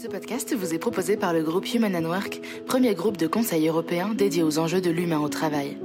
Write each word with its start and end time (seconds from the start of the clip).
Ce 0.00 0.06
podcast 0.06 0.54
vous 0.54 0.74
est 0.74 0.78
proposé 0.78 1.16
par 1.16 1.32
le 1.32 1.42
groupe 1.42 1.74
Human 1.74 1.96
and 1.96 2.08
Work, 2.08 2.40
premier 2.66 2.94
groupe 2.94 3.16
de 3.16 3.26
conseil 3.26 3.66
européen 3.66 4.14
dédié 4.14 4.44
aux 4.44 4.60
enjeux 4.60 4.80
de 4.80 4.90
l'humain 4.90 5.18
au 5.18 5.28
travail. 5.28 5.76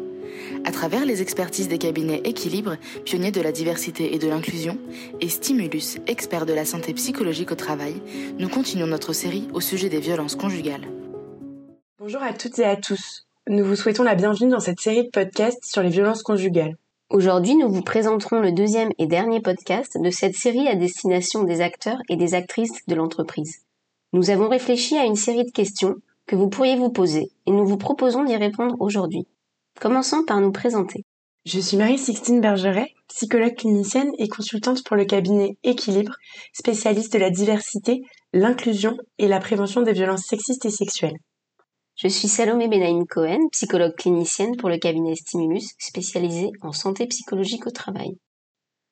À 0.66 0.71
travers 0.71 1.04
les 1.04 1.24
expertises 1.24 1.67
des 1.67 1.79
cabinets 1.79 2.21
Équilibre, 2.23 2.75
pionniers 3.05 3.31
de 3.31 3.41
la 3.41 3.51
diversité 3.51 4.13
et 4.13 4.19
de 4.19 4.27
l'inclusion, 4.27 4.77
et 5.19 5.29
Stimulus, 5.29 5.97
expert 6.05 6.45
de 6.45 6.53
la 6.53 6.63
santé 6.63 6.93
psychologique 6.93 7.51
au 7.51 7.55
travail, 7.55 7.95
nous 8.38 8.49
continuons 8.49 8.86
notre 8.86 9.13
série 9.13 9.47
au 9.52 9.61
sujet 9.61 9.89
des 9.89 10.00
violences 10.00 10.36
conjugales. 10.36 10.88
Bonjour 11.98 12.21
à 12.21 12.34
toutes 12.34 12.59
et 12.59 12.66
à 12.66 12.75
tous. 12.75 13.25
Nous 13.50 13.66
vous 13.66 13.75
souhaitons 13.75 14.04
la 14.04 14.14
bienvenue 14.14 14.52
dans 14.52 14.59
cette 14.59 14.80
série 14.80 15.05
de 15.05 15.09
podcasts 15.09 15.66
sur 15.66 15.82
les 15.82 15.89
violences 15.89 16.21
conjugales. 16.21 16.77
Aujourd'hui, 17.09 17.55
nous 17.55 17.70
vous 17.70 17.82
présenterons 17.82 18.41
le 18.41 18.52
deuxième 18.52 18.91
et 19.00 19.07
dernier 19.07 19.41
podcast 19.41 19.98
de 20.00 20.11
cette 20.11 20.36
série 20.36 20.68
à 20.68 20.75
destination 20.75 21.41
des 21.45 21.61
acteurs 21.61 21.98
et 22.09 22.16
des 22.16 22.36
actrices 22.36 22.86
de 22.88 22.93
l'entreprise. 22.93 23.64
Nous 24.14 24.30
avons 24.30 24.48
réfléchi 24.48 24.95
à 24.95 25.05
une 25.05 25.16
série 25.16 25.43
de 25.43 25.50
questions 25.50 25.96
que 26.28 26.36
vous 26.36 26.47
pourriez 26.47 26.75
vous 26.75 26.92
poser 26.92 27.32
et 27.47 27.51
nous 27.51 27.65
vous 27.65 27.78
proposons 27.78 28.24
d'y 28.24 28.36
répondre 28.36 28.75
aujourd'hui. 28.79 29.28
Commençons 29.82 30.24
par 30.24 30.39
nous 30.39 30.51
présenter. 30.51 31.04
Je 31.46 31.60
suis 31.60 31.78
Marie-Sixtine 31.78 32.39
Bergeret, 32.39 32.93
psychologue 33.07 33.55
clinicienne 33.55 34.11
et 34.19 34.27
consultante 34.27 34.83
pour 34.83 34.95
le 34.97 35.05
cabinet 35.05 35.57
Équilibre, 35.63 36.13
spécialiste 36.53 37.11
de 37.11 37.17
la 37.17 37.31
diversité, 37.31 38.03
l'inclusion 38.33 38.95
et 39.17 39.27
la 39.27 39.39
prévention 39.39 39.81
des 39.81 39.93
violences 39.93 40.27
sexistes 40.27 40.66
et 40.66 40.69
sexuelles. 40.69 41.17
Je 41.95 42.07
suis 42.07 42.27
Salomé 42.27 42.67
Benaïm 42.67 43.07
Cohen, 43.07 43.47
psychologue 43.52 43.95
clinicienne 43.97 44.57
pour 44.57 44.69
le 44.69 44.77
cabinet 44.77 45.16
Stimulus, 45.16 45.71
spécialisé 45.80 46.52
en 46.61 46.71
santé 46.71 47.07
psychologique 47.07 47.66
au 47.66 47.71
travail. 47.71 48.16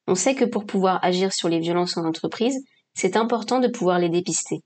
On 0.08 0.16
sait 0.16 0.34
que 0.34 0.46
pour 0.46 0.66
pouvoir 0.66 1.00
agir 1.04 1.32
sur 1.32 1.48
les 1.48 1.60
violences 1.60 1.96
en 1.96 2.06
entreprise, 2.06 2.58
c'est 2.96 3.16
important 3.16 3.60
de 3.60 3.68
pouvoir 3.68 4.00
les 4.00 4.10
dépister. 4.10 4.62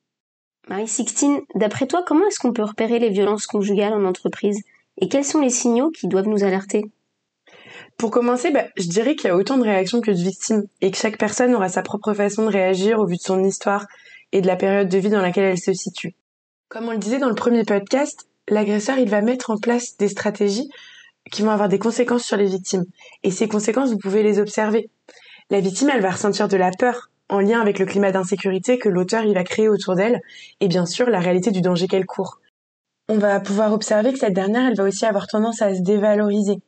Marie-Sixtine, 0.67 1.41
d'après 1.53 1.85
toi, 1.85 2.03
comment 2.05 2.25
est-ce 2.27 2.39
qu'on 2.39 2.53
peut 2.53 2.63
repérer 2.63 2.99
les 2.99 3.09
violences 3.09 3.45
conjugales 3.45 3.93
en 3.93 4.05
entreprise 4.05 4.59
et 4.99 5.09
quels 5.09 5.25
sont 5.25 5.41
les 5.41 5.49
signaux 5.49 5.91
qui 5.91 6.07
doivent 6.07 6.27
nous 6.27 6.43
alerter? 6.43 6.85
Pour 7.97 8.11
commencer, 8.11 8.51
bah, 8.51 8.65
je 8.75 8.87
dirais 8.87 9.15
qu'il 9.15 9.27
y 9.27 9.31
a 9.31 9.37
autant 9.37 9.57
de 9.57 9.63
réactions 9.63 10.01
que 10.01 10.11
de 10.11 10.17
victimes 10.17 10.63
et 10.81 10.91
que 10.91 10.97
chaque 10.97 11.17
personne 11.17 11.53
aura 11.53 11.69
sa 11.69 11.81
propre 11.81 12.13
façon 12.13 12.45
de 12.45 12.51
réagir 12.51 12.99
au 12.99 13.05
vu 13.05 13.15
de 13.15 13.21
son 13.21 13.43
histoire 13.43 13.85
et 14.31 14.41
de 14.41 14.47
la 14.47 14.55
période 14.55 14.89
de 14.89 14.97
vie 14.97 15.09
dans 15.09 15.21
laquelle 15.21 15.45
elle 15.45 15.59
se 15.59 15.73
situe. 15.73 16.15
Comme 16.67 16.87
on 16.87 16.91
le 16.91 16.97
disait 16.97 17.19
dans 17.19 17.29
le 17.29 17.35
premier 17.35 17.63
podcast, 17.63 18.27
l'agresseur, 18.49 18.97
il 18.97 19.09
va 19.09 19.21
mettre 19.21 19.51
en 19.51 19.57
place 19.57 19.95
des 19.97 20.09
stratégies 20.09 20.69
qui 21.31 21.41
vont 21.41 21.51
avoir 21.51 21.69
des 21.69 21.79
conséquences 21.79 22.23
sur 22.23 22.37
les 22.37 22.47
victimes. 22.47 22.85
Et 23.23 23.31
ces 23.31 23.47
conséquences, 23.47 23.91
vous 23.91 23.97
pouvez 23.97 24.23
les 24.23 24.39
observer. 24.39 24.89
La 25.49 25.59
victime, 25.59 25.89
elle 25.93 26.01
va 26.01 26.11
ressentir 26.11 26.47
de 26.47 26.57
la 26.57 26.71
peur, 26.71 27.09
en 27.29 27.39
lien 27.39 27.61
avec 27.61 27.79
le 27.79 27.85
climat 27.85 28.11
d'insécurité 28.11 28.77
que 28.77 28.89
l'auteur 28.89 29.23
il 29.23 29.37
a 29.37 29.43
créé 29.43 29.67
autour 29.67 29.95
d'elle 29.95 30.21
et 30.59 30.67
bien 30.67 30.85
sûr 30.85 31.09
la 31.09 31.19
réalité 31.19 31.51
du 31.51 31.61
danger 31.61 31.87
qu'elle 31.87 32.05
court. 32.05 32.39
On 33.07 33.17
va 33.17 33.39
pouvoir 33.39 33.71
observer 33.71 34.13
que 34.13 34.19
cette 34.19 34.33
dernière, 34.33 34.67
elle 34.67 34.75
va 34.75 34.83
aussi 34.83 35.05
avoir 35.05 35.27
tendance 35.27 35.61
à 35.61 35.75
se 35.75 35.81
dévaloriser. 35.81 36.59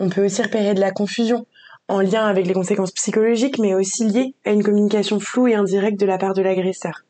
On 0.00 0.08
peut 0.08 0.24
aussi 0.24 0.42
repérer 0.42 0.74
de 0.74 0.80
la 0.80 0.90
confusion, 0.90 1.46
en 1.86 2.00
lien 2.00 2.26
avec 2.26 2.46
les 2.46 2.54
conséquences 2.54 2.92
psychologiques, 2.92 3.58
mais 3.58 3.74
aussi 3.74 4.06
liées 4.06 4.34
à 4.44 4.50
une 4.50 4.62
communication 4.62 5.20
floue 5.20 5.48
et 5.48 5.54
indirecte 5.54 6.00
de 6.00 6.06
la 6.06 6.18
part 6.18 6.34
de 6.34 6.42
l'agresseur. 6.42 7.04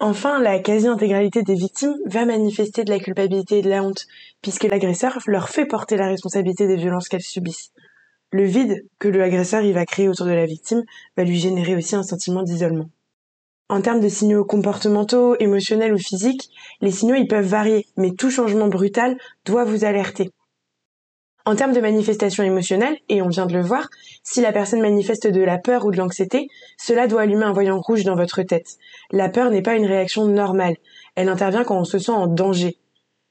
Enfin, 0.00 0.40
la 0.40 0.60
quasi-intégralité 0.60 1.42
des 1.42 1.54
victimes 1.54 1.96
va 2.06 2.24
manifester 2.24 2.84
de 2.84 2.90
la 2.90 3.00
culpabilité 3.00 3.58
et 3.58 3.62
de 3.62 3.70
la 3.70 3.82
honte, 3.82 4.06
puisque 4.42 4.64
l'agresseur 4.64 5.18
leur 5.26 5.48
fait 5.48 5.66
porter 5.66 5.96
la 5.96 6.06
responsabilité 6.06 6.68
des 6.68 6.76
violences 6.76 7.08
qu'elles 7.08 7.20
subissent. 7.20 7.72
Le 8.30 8.44
vide 8.44 8.84
que 8.98 9.08
le 9.08 9.22
agresseur 9.22 9.62
y 9.62 9.72
va 9.72 9.86
créer 9.86 10.08
autour 10.08 10.26
de 10.26 10.32
la 10.32 10.44
victime 10.44 10.82
va 11.16 11.24
lui 11.24 11.38
générer 11.38 11.74
aussi 11.74 11.96
un 11.96 12.02
sentiment 12.02 12.42
d'isolement. 12.42 12.90
En 13.70 13.80
termes 13.80 14.00
de 14.00 14.08
signaux 14.08 14.44
comportementaux, 14.44 15.36
émotionnels 15.40 15.94
ou 15.94 15.98
physiques, 15.98 16.50
les 16.82 16.90
signaux 16.90 17.14
ils 17.14 17.26
peuvent 17.26 17.46
varier, 17.46 17.86
mais 17.96 18.12
tout 18.12 18.30
changement 18.30 18.68
brutal 18.68 19.16
doit 19.46 19.64
vous 19.64 19.84
alerter. 19.84 20.30
En 21.46 21.56
termes 21.56 21.72
de 21.72 21.80
manifestation 21.80 22.44
émotionnelle, 22.44 22.98
et 23.08 23.22
on 23.22 23.28
vient 23.28 23.46
de 23.46 23.54
le 23.54 23.62
voir, 23.62 23.88
si 24.22 24.42
la 24.42 24.52
personne 24.52 24.82
manifeste 24.82 25.26
de 25.26 25.40
la 25.40 25.56
peur 25.56 25.86
ou 25.86 25.90
de 25.90 25.96
l'anxiété, 25.96 26.48
cela 26.76 27.06
doit 27.06 27.22
allumer 27.22 27.44
un 27.44 27.54
voyant 27.54 27.80
rouge 27.80 28.04
dans 28.04 28.16
votre 28.16 28.42
tête. 28.42 28.76
La 29.10 29.30
peur 29.30 29.50
n'est 29.50 29.62
pas 29.62 29.76
une 29.76 29.86
réaction 29.86 30.26
normale. 30.26 30.76
Elle 31.14 31.30
intervient 31.30 31.64
quand 31.64 31.78
on 31.78 31.84
se 31.84 31.98
sent 31.98 32.12
en 32.12 32.26
danger. 32.26 32.76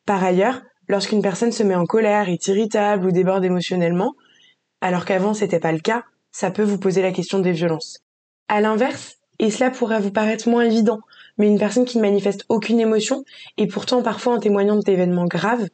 Par 0.08 0.24
ailleurs, 0.24 0.62
lorsqu'une 0.88 1.22
personne 1.22 1.52
se 1.52 1.62
met 1.62 1.76
en 1.76 1.86
colère, 1.86 2.30
est 2.30 2.48
irritable 2.48 3.06
ou 3.06 3.12
déborde 3.12 3.46
émotionnellement, 3.46 4.16
alors 4.82 5.06
qu'avant 5.06 5.34
c'était 5.34 5.60
pas 5.60 5.72
le 5.72 5.80
cas, 5.80 6.04
ça 6.32 6.52
peut 6.52 6.64
vous 6.64 6.78
poser 6.78 7.02
la 7.02 7.12
question 7.12 7.40
des 7.40 7.52
violences. 7.52 8.00
À 8.48 8.62
l'inverse, 8.62 9.18
et 9.40 9.52
cela 9.52 9.72
pourrait 9.72 10.00
vous 10.00 10.12
paraître 10.12 10.50
moins 10.50 10.66
évident, 10.66 11.00
mais 11.38 11.48
une 11.48 11.60
personne 11.60 11.86
qui 11.86 11.98
ne 11.98 12.04
manifeste 12.04 12.46
aucune 12.50 12.80
émotion, 12.80 13.24
et 13.58 13.68
pourtant 13.68 14.02
parfois 14.02 14.34
en 14.34 14.40
témoignant 14.40 14.78
d'événements 14.78 15.26
graves, 15.26 15.68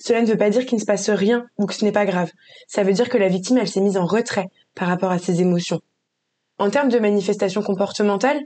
cela 0.00 0.22
ne 0.22 0.26
veut 0.26 0.36
pas 0.36 0.50
dire 0.50 0.64
qu'il 0.64 0.76
ne 0.76 0.80
se 0.80 0.86
passe 0.86 1.10
rien 1.10 1.46
ou 1.58 1.66
que 1.66 1.74
ce 1.74 1.84
n'est 1.84 1.92
pas 1.92 2.06
grave. 2.06 2.30
Ça 2.68 2.84
veut 2.84 2.92
dire 2.92 3.08
que 3.08 3.18
la 3.18 3.28
victime, 3.28 3.58
elle 3.58 3.68
s'est 3.68 3.80
mise 3.80 3.96
en 3.96 4.06
retrait 4.06 4.48
par 4.74 4.88
rapport 4.88 5.10
à 5.10 5.18
ses 5.18 5.40
émotions. 5.40 5.80
En 6.58 6.70
termes 6.70 6.88
de 6.88 6.98
manifestations 6.98 7.62
comportementales, 7.62 8.40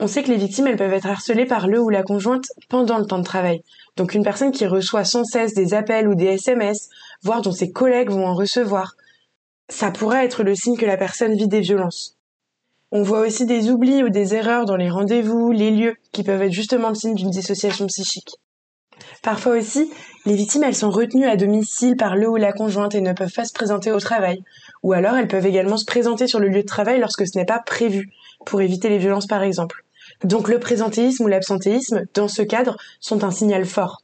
on 0.00 0.06
sait 0.06 0.22
que 0.22 0.30
les 0.30 0.36
victimes, 0.36 0.68
elles 0.68 0.76
peuvent 0.76 0.92
être 0.92 1.06
harcelées 1.06 1.46
par 1.46 1.66
le 1.66 1.80
ou 1.80 1.88
la 1.88 2.02
conjointe 2.02 2.46
pendant 2.68 2.98
le 2.98 3.06
temps 3.06 3.18
de 3.18 3.24
travail. 3.24 3.62
Donc 3.96 4.14
une 4.14 4.22
personne 4.22 4.52
qui 4.52 4.66
reçoit 4.66 5.04
sans 5.04 5.24
cesse 5.24 5.54
des 5.54 5.74
appels 5.74 6.08
ou 6.08 6.14
des 6.14 6.26
SMS, 6.26 6.88
voire 7.22 7.42
dont 7.42 7.52
ses 7.52 7.72
collègues 7.72 8.10
vont 8.10 8.26
en 8.26 8.34
recevoir, 8.34 8.94
ça 9.68 9.90
pourrait 9.90 10.24
être 10.24 10.42
le 10.42 10.54
signe 10.54 10.76
que 10.76 10.86
la 10.86 10.96
personne 10.96 11.34
vit 11.34 11.48
des 11.48 11.60
violences. 11.60 12.16
On 12.90 13.02
voit 13.02 13.20
aussi 13.20 13.44
des 13.44 13.70
oublis 13.70 14.02
ou 14.02 14.08
des 14.08 14.34
erreurs 14.34 14.64
dans 14.64 14.76
les 14.76 14.88
rendez-vous, 14.88 15.52
les 15.52 15.70
lieux, 15.70 15.96
qui 16.12 16.22
peuvent 16.22 16.40
être 16.40 16.52
justement 16.52 16.88
le 16.88 16.94
signe 16.94 17.14
d'une 17.14 17.30
dissociation 17.30 17.86
psychique. 17.86 18.36
Parfois 19.22 19.56
aussi, 19.56 19.90
les 20.24 20.34
victimes, 20.34 20.64
elles 20.64 20.74
sont 20.74 20.90
retenues 20.90 21.26
à 21.26 21.36
domicile 21.36 21.96
par 21.96 22.16
le 22.16 22.28
ou 22.28 22.36
la 22.36 22.52
conjointe 22.52 22.94
et 22.94 23.00
ne 23.00 23.12
peuvent 23.12 23.32
pas 23.32 23.44
se 23.44 23.52
présenter 23.52 23.92
au 23.92 24.00
travail. 24.00 24.42
Ou 24.82 24.94
alors, 24.94 25.16
elles 25.16 25.28
peuvent 25.28 25.46
également 25.46 25.76
se 25.76 25.84
présenter 25.84 26.26
sur 26.26 26.40
le 26.40 26.48
lieu 26.48 26.62
de 26.62 26.66
travail 26.66 26.98
lorsque 26.98 27.26
ce 27.26 27.36
n'est 27.36 27.44
pas 27.44 27.58
prévu, 27.58 28.10
pour 28.46 28.62
éviter 28.62 28.88
les 28.88 28.98
violences 28.98 29.26
par 29.26 29.42
exemple. 29.42 29.84
Donc 30.24 30.48
le 30.48 30.58
présentéisme 30.58 31.24
ou 31.24 31.28
l'absentéisme, 31.28 32.04
dans 32.14 32.28
ce 32.28 32.42
cadre, 32.42 32.76
sont 33.00 33.22
un 33.22 33.30
signal 33.30 33.66
fort. 33.66 34.02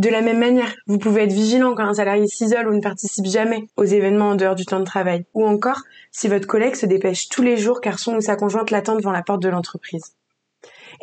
De 0.00 0.08
la 0.08 0.22
même 0.22 0.38
manière, 0.38 0.74
vous 0.86 0.96
pouvez 0.96 1.24
être 1.24 1.32
vigilant 1.32 1.74
quand 1.74 1.84
un 1.84 1.92
salarié 1.92 2.26
s'isole 2.26 2.70
ou 2.70 2.74
ne 2.74 2.80
participe 2.80 3.26
jamais 3.26 3.66
aux 3.76 3.84
événements 3.84 4.30
en 4.30 4.34
dehors 4.34 4.54
du 4.54 4.64
temps 4.64 4.80
de 4.80 4.84
travail. 4.86 5.26
Ou 5.34 5.44
encore, 5.44 5.82
si 6.10 6.26
votre 6.26 6.46
collègue 6.46 6.74
se 6.74 6.86
dépêche 6.86 7.28
tous 7.28 7.42
les 7.42 7.58
jours 7.58 7.82
car 7.82 7.98
son 7.98 8.14
ou 8.14 8.22
sa 8.22 8.34
conjointe 8.34 8.70
l'attend 8.70 8.96
devant 8.96 9.10
la 9.10 9.22
porte 9.22 9.42
de 9.42 9.50
l'entreprise. 9.50 10.14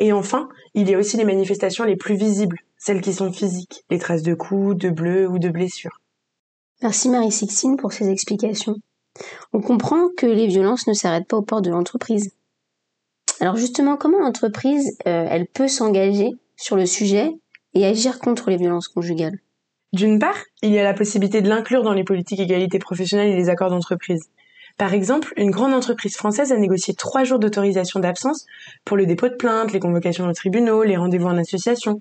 Et 0.00 0.12
enfin, 0.12 0.48
il 0.74 0.90
y 0.90 0.96
a 0.96 0.98
aussi 0.98 1.16
les 1.16 1.24
manifestations 1.24 1.84
les 1.84 1.94
plus 1.94 2.16
visibles, 2.16 2.58
celles 2.76 3.00
qui 3.00 3.12
sont 3.12 3.30
physiques, 3.30 3.84
les 3.88 4.00
traces 4.00 4.24
de 4.24 4.34
coups, 4.34 4.76
de 4.76 4.90
bleus 4.90 5.28
ou 5.28 5.38
de 5.38 5.48
blessures. 5.48 6.00
Merci 6.82 7.08
Marie-Sixtine 7.08 7.76
pour 7.76 7.92
ces 7.92 8.10
explications. 8.10 8.74
On 9.52 9.60
comprend 9.60 10.08
que 10.16 10.26
les 10.26 10.48
violences 10.48 10.88
ne 10.88 10.92
s'arrêtent 10.92 11.28
pas 11.28 11.36
aux 11.36 11.42
portes 11.42 11.64
de 11.64 11.70
l'entreprise. 11.70 12.32
Alors 13.38 13.54
justement, 13.54 13.96
comment 13.96 14.18
l'entreprise, 14.18 14.98
euh, 15.06 15.28
elle 15.30 15.46
peut 15.46 15.68
s'engager 15.68 16.32
sur 16.56 16.74
le 16.74 16.86
sujet 16.86 17.38
et 17.78 17.86
agir 17.86 18.18
contre 18.18 18.50
les 18.50 18.56
violences 18.56 18.88
conjugales 18.88 19.38
D'une 19.92 20.18
part, 20.18 20.38
il 20.62 20.70
y 20.70 20.78
a 20.80 20.82
la 20.82 20.94
possibilité 20.94 21.42
de 21.42 21.48
l'inclure 21.48 21.84
dans 21.84 21.92
les 21.92 22.02
politiques 22.02 22.40
égalité 22.40 22.80
professionnelle 22.80 23.28
et 23.28 23.36
les 23.36 23.48
accords 23.48 23.70
d'entreprise. 23.70 24.30
Par 24.76 24.94
exemple, 24.94 25.32
une 25.36 25.52
grande 25.52 25.74
entreprise 25.74 26.16
française 26.16 26.50
a 26.50 26.56
négocié 26.56 26.94
trois 26.94 27.22
jours 27.22 27.38
d'autorisation 27.38 28.00
d'absence 28.00 28.46
pour 28.84 28.96
le 28.96 29.06
dépôt 29.06 29.28
de 29.28 29.34
plainte, 29.34 29.72
les 29.72 29.78
convocations 29.78 30.26
aux 30.26 30.32
tribunaux, 30.32 30.82
les 30.82 30.96
rendez-vous 30.96 31.28
en 31.28 31.38
association. 31.38 32.00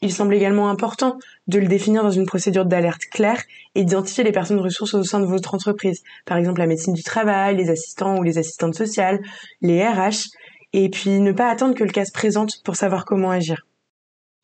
Il 0.00 0.12
semble 0.12 0.34
également 0.34 0.70
important 0.70 1.18
de 1.48 1.58
le 1.58 1.66
définir 1.66 2.02
dans 2.02 2.10
une 2.10 2.26
procédure 2.26 2.64
d'alerte 2.64 3.04
claire 3.10 3.42
et 3.74 3.84
d'identifier 3.84 4.24
les 4.24 4.32
personnes 4.32 4.60
ressources 4.60 4.94
au 4.94 5.04
sein 5.04 5.20
de 5.20 5.26
votre 5.26 5.54
entreprise. 5.54 6.02
Par 6.24 6.38
exemple, 6.38 6.60
la 6.60 6.66
médecine 6.66 6.94
du 6.94 7.02
travail, 7.02 7.56
les 7.56 7.68
assistants 7.68 8.18
ou 8.18 8.22
les 8.22 8.38
assistantes 8.38 8.74
sociales, 8.74 9.20
les 9.60 9.86
RH, 9.86 10.30
et 10.72 10.88
puis 10.88 11.20
ne 11.20 11.32
pas 11.32 11.50
attendre 11.50 11.74
que 11.74 11.84
le 11.84 11.92
cas 11.92 12.06
se 12.06 12.12
présente 12.12 12.62
pour 12.64 12.76
savoir 12.76 13.04
comment 13.04 13.30
agir. 13.30 13.66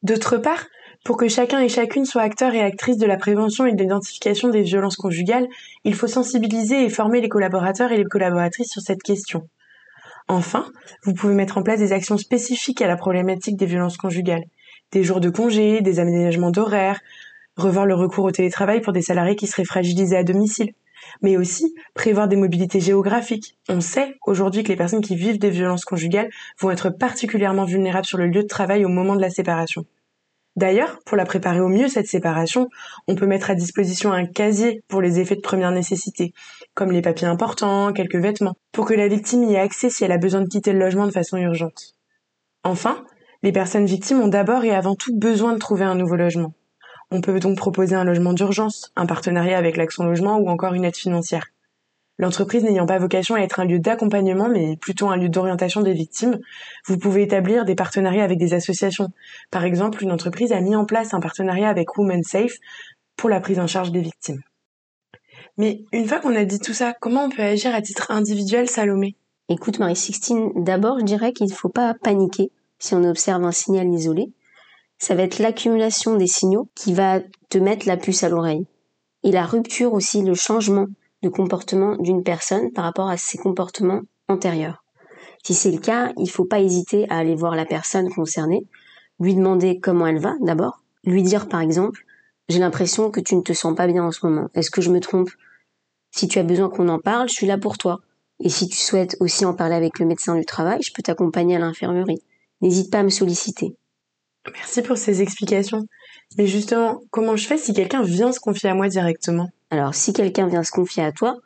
D'autre 0.02 0.38
part, 0.38 0.66
pour 1.04 1.16
que 1.16 1.28
chacun 1.28 1.60
et 1.60 1.68
chacune 1.68 2.04
soit 2.04 2.22
acteur 2.22 2.54
et 2.54 2.62
actrice 2.62 2.96
de 2.96 3.06
la 3.06 3.16
prévention 3.16 3.66
et 3.66 3.72
de 3.72 3.80
l'identification 3.80 4.48
des 4.48 4.62
violences 4.62 4.96
conjugales, 4.96 5.48
il 5.84 5.94
faut 5.94 6.06
sensibiliser 6.06 6.84
et 6.84 6.90
former 6.90 7.20
les 7.20 7.28
collaborateurs 7.28 7.92
et 7.92 7.96
les 7.96 8.04
collaboratrices 8.04 8.70
sur 8.70 8.82
cette 8.82 9.02
question. 9.02 9.48
Enfin, 10.28 10.70
vous 11.04 11.12
pouvez 11.12 11.34
mettre 11.34 11.58
en 11.58 11.62
place 11.62 11.78
des 11.78 11.92
actions 11.92 12.16
spécifiques 12.16 12.82
à 12.82 12.86
la 12.86 12.96
problématique 12.96 13.56
des 13.56 13.66
violences 13.66 13.96
conjugales. 13.96 14.44
Des 14.92 15.02
jours 15.02 15.20
de 15.20 15.30
congé, 15.30 15.80
des 15.80 16.00
aménagements 16.00 16.50
d'horaires, 16.50 17.00
revoir 17.56 17.86
le 17.86 17.94
recours 17.94 18.24
au 18.24 18.30
télétravail 18.30 18.80
pour 18.80 18.92
des 18.92 19.02
salariés 19.02 19.36
qui 19.36 19.46
seraient 19.46 19.64
fragilisés 19.64 20.16
à 20.16 20.24
domicile, 20.24 20.72
mais 21.22 21.36
aussi 21.36 21.74
prévoir 21.94 22.28
des 22.28 22.36
mobilités 22.36 22.80
géographiques. 22.80 23.56
On 23.68 23.80
sait 23.80 24.16
aujourd'hui 24.26 24.62
que 24.62 24.68
les 24.68 24.76
personnes 24.76 25.00
qui 25.00 25.16
vivent 25.16 25.38
des 25.38 25.50
violences 25.50 25.84
conjugales 25.84 26.30
vont 26.60 26.70
être 26.70 26.90
particulièrement 26.90 27.64
vulnérables 27.64 28.06
sur 28.06 28.18
le 28.18 28.26
lieu 28.26 28.42
de 28.42 28.48
travail 28.48 28.84
au 28.84 28.88
moment 28.88 29.16
de 29.16 29.20
la 29.20 29.30
séparation. 29.30 29.84
D'ailleurs, 30.56 30.98
pour 31.06 31.16
la 31.16 31.24
préparer 31.24 31.60
au 31.60 31.68
mieux, 31.68 31.88
cette 31.88 32.08
séparation, 32.08 32.68
on 33.06 33.14
peut 33.14 33.26
mettre 33.26 33.50
à 33.50 33.54
disposition 33.54 34.12
un 34.12 34.26
casier 34.26 34.82
pour 34.88 35.00
les 35.00 35.20
effets 35.20 35.36
de 35.36 35.40
première 35.40 35.70
nécessité, 35.70 36.32
comme 36.74 36.90
les 36.90 37.02
papiers 37.02 37.28
importants, 37.28 37.92
quelques 37.92 38.16
vêtements, 38.16 38.56
pour 38.72 38.86
que 38.86 38.94
la 38.94 39.08
victime 39.08 39.44
y 39.44 39.54
ait 39.54 39.60
accès 39.60 39.90
si 39.90 40.04
elle 40.04 40.12
a 40.12 40.18
besoin 40.18 40.42
de 40.42 40.48
quitter 40.48 40.72
le 40.72 40.80
logement 40.80 41.06
de 41.06 41.12
façon 41.12 41.36
urgente. 41.36 41.94
Enfin, 42.64 43.04
Les 43.42 43.52
personnes 43.52 43.86
victimes 43.86 44.20
ont 44.20 44.28
d'abord 44.28 44.64
et 44.64 44.74
avant 44.74 44.94
tout 44.94 45.16
besoin 45.16 45.54
de 45.54 45.58
trouver 45.58 45.84
un 45.84 45.94
nouveau 45.94 46.16
logement. 46.16 46.52
On 47.10 47.20
peut 47.20 47.40
donc 47.40 47.56
proposer 47.56 47.96
un 47.96 48.04
logement 48.04 48.32
d'urgence, 48.32 48.92
un 48.94 49.06
partenariat 49.06 49.58
avec 49.58 49.76
l'Action 49.76 50.04
Logement 50.04 50.38
ou 50.38 50.48
encore 50.48 50.74
une 50.74 50.84
aide 50.84 50.96
financière. 50.96 51.46
L'entreprise 52.18 52.62
n'ayant 52.62 52.86
pas 52.86 52.98
vocation 52.98 53.34
à 53.34 53.40
être 53.40 53.60
un 53.60 53.64
lieu 53.64 53.78
d'accompagnement, 53.78 54.48
mais 54.48 54.76
plutôt 54.76 55.08
un 55.08 55.16
lieu 55.16 55.30
d'orientation 55.30 55.80
des 55.80 55.94
victimes, 55.94 56.38
vous 56.86 56.98
pouvez 56.98 57.22
établir 57.22 57.64
des 57.64 57.74
partenariats 57.74 58.24
avec 58.24 58.38
des 58.38 58.52
associations. 58.52 59.08
Par 59.50 59.64
exemple, 59.64 60.02
une 60.04 60.12
entreprise 60.12 60.52
a 60.52 60.60
mis 60.60 60.76
en 60.76 60.84
place 60.84 61.14
un 61.14 61.20
partenariat 61.20 61.70
avec 61.70 61.96
Women 61.96 62.22
Safe 62.22 62.52
pour 63.16 63.30
la 63.30 63.40
prise 63.40 63.58
en 63.58 63.66
charge 63.66 63.90
des 63.90 64.02
victimes. 64.02 64.42
Mais 65.56 65.84
une 65.92 66.06
fois 66.06 66.20
qu'on 66.20 66.36
a 66.36 66.44
dit 66.44 66.60
tout 66.60 66.74
ça, 66.74 66.92
comment 67.00 67.24
on 67.24 67.30
peut 67.30 67.42
agir 67.42 67.74
à 67.74 67.80
titre 67.80 68.10
individuel, 68.10 68.68
Salomé? 68.68 69.16
Écoute, 69.48 69.78
Marie-Sixtine, 69.78 70.52
d'abord, 70.56 71.00
je 71.00 71.04
dirais 71.04 71.32
qu'il 71.32 71.46
ne 71.46 71.52
faut 71.52 71.70
pas 71.70 71.94
paniquer 71.94 72.52
si 72.78 72.94
on 72.94 73.02
observe 73.02 73.42
un 73.44 73.50
signal 73.50 73.88
isolé. 73.88 74.30
Ça 75.00 75.14
va 75.14 75.22
être 75.22 75.38
l'accumulation 75.38 76.14
des 76.16 76.26
signaux 76.26 76.68
qui 76.74 76.92
va 76.92 77.20
te 77.48 77.58
mettre 77.58 77.88
la 77.88 77.96
puce 77.96 78.22
à 78.22 78.28
l'oreille. 78.28 78.66
Et 79.24 79.32
la 79.32 79.46
rupture 79.46 79.94
aussi, 79.94 80.22
le 80.22 80.34
changement 80.34 80.86
de 81.22 81.28
comportement 81.28 81.96
d'une 81.96 82.22
personne 82.22 82.70
par 82.72 82.84
rapport 82.84 83.08
à 83.08 83.16
ses 83.16 83.38
comportements 83.38 84.02
antérieurs. 84.28 84.84
Si 85.42 85.54
c'est 85.54 85.72
le 85.72 85.78
cas, 85.78 86.12
il 86.16 86.24
ne 86.24 86.28
faut 86.28 86.44
pas 86.44 86.60
hésiter 86.60 87.06
à 87.10 87.16
aller 87.16 87.34
voir 87.34 87.56
la 87.56 87.64
personne 87.64 88.10
concernée, 88.10 88.66
lui 89.18 89.34
demander 89.34 89.80
comment 89.80 90.06
elle 90.06 90.20
va 90.20 90.34
d'abord, 90.40 90.82
lui 91.04 91.22
dire 91.22 91.48
par 91.48 91.60
exemple 91.60 92.04
j'ai 92.50 92.58
l'impression 92.58 93.12
que 93.12 93.20
tu 93.20 93.36
ne 93.36 93.42
te 93.42 93.52
sens 93.52 93.76
pas 93.76 93.86
bien 93.86 94.04
en 94.04 94.10
ce 94.10 94.26
moment. 94.26 94.48
Est-ce 94.54 94.72
que 94.72 94.82
je 94.82 94.90
me 94.90 94.98
trompe? 94.98 95.30
Si 96.10 96.26
tu 96.26 96.40
as 96.40 96.42
besoin 96.42 96.68
qu'on 96.68 96.88
en 96.88 96.98
parle, 96.98 97.28
je 97.28 97.34
suis 97.34 97.46
là 97.46 97.58
pour 97.58 97.78
toi. 97.78 98.00
Et 98.40 98.48
si 98.48 98.68
tu 98.68 98.76
souhaites 98.76 99.16
aussi 99.20 99.44
en 99.44 99.54
parler 99.54 99.76
avec 99.76 100.00
le 100.00 100.06
médecin 100.06 100.34
du 100.34 100.44
travail, 100.44 100.82
je 100.82 100.92
peux 100.92 101.02
t'accompagner 101.02 101.54
à 101.54 101.60
l'infirmerie. 101.60 102.20
N'hésite 102.60 102.90
pas 102.90 102.98
à 102.98 103.02
me 103.04 103.08
solliciter. 103.08 103.76
Merci 104.52 104.82
pour 104.82 104.96
ces 104.96 105.22
explications. 105.22 105.86
Mais 106.38 106.46
justement, 106.46 107.00
comment 107.10 107.36
je 107.36 107.46
fais 107.46 107.58
si 107.58 107.72
quelqu'un 107.74 108.02
vient 108.02 108.32
se 108.32 108.40
confier 108.40 108.70
à 108.70 108.74
moi 108.74 108.88
directement? 108.88 109.50
Alors, 109.70 109.94
si 109.94 110.12
quelqu'un 110.12 110.46
vient 110.46 110.62
se 110.62 110.72
confier 110.72 111.02
à 111.02 111.12
toi, 111.12 111.36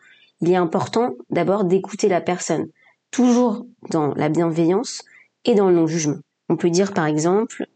il 0.41 0.51
est 0.51 0.57
important 0.57 1.15
d'abord 1.31 1.65
d'écouter 1.65 2.09
la 2.09 2.21
personne, 2.21 2.67
toujours 3.11 3.67
dans 3.91 4.15
la 4.15 4.29
bienveillance 4.29 5.03
et 5.45 5.55
dans 5.55 5.69
le 5.69 5.75
non-jugement. 5.75 6.19
On 6.49 6.57
peut 6.57 6.71
dire 6.71 6.93
par 6.93 7.07
exemple, 7.07 7.67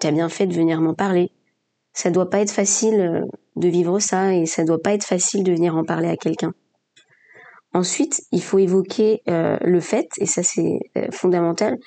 tu 0.00 0.06
as 0.06 0.12
bien 0.12 0.28
fait 0.28 0.46
de 0.46 0.54
venir 0.54 0.80
m'en 0.80 0.94
parler, 0.94 1.30
ça 1.92 2.10
doit 2.10 2.28
pas 2.28 2.40
être 2.40 2.50
facile 2.50 3.00
euh, 3.00 3.22
de 3.56 3.68
vivre 3.68 3.98
ça 4.00 4.34
et 4.34 4.46
ça 4.46 4.64
doit 4.64 4.80
pas 4.80 4.92
être 4.92 5.04
facile 5.04 5.42
de 5.44 5.52
venir 5.52 5.76
en 5.76 5.84
parler 5.84 6.08
à 6.08 6.16
quelqu'un. 6.16 6.52
Ensuite, 7.72 8.22
il 8.32 8.42
faut 8.42 8.58
évoquer 8.58 9.22
euh, 9.28 9.56
le 9.62 9.80
fait, 9.80 10.08
et 10.18 10.26
ça 10.26 10.42
c'est 10.42 10.78
euh, 10.96 11.08
fondamental, 11.10 11.78